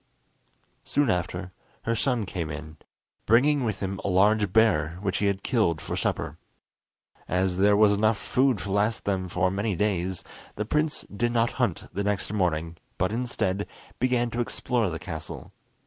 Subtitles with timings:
[0.83, 1.51] Soon after
[1.83, 2.77] her son came in,
[3.27, 6.39] bringing with him a large bear, which he had killed for supper.
[7.27, 10.23] As there was enough food to last them for many days,
[10.55, 13.67] the prince did not hunt the next morning, but, instead,
[13.99, 15.53] began to explore the castle.